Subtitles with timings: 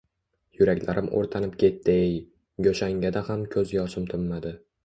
[0.59, 2.17] Yuraklarim oʼrtanib ketdi-ey!
[2.69, 4.57] Goʼshangada ham koʼz yoshim tinmadi.